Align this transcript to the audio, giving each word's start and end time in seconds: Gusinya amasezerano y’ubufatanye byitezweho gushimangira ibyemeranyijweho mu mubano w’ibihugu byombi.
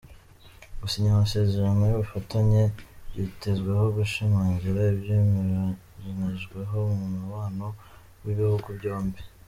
Gusinya 0.81 1.09
amasezerano 1.13 1.81
y’ubufatanye 1.85 2.61
byitezweho 3.09 3.85
gushimangira 3.97 4.79
ibyemeranyijweho 4.93 6.77
mu 6.97 7.07
mubano 7.15 7.67
w’ibihugu 8.23 8.67
byombi. 8.79 9.21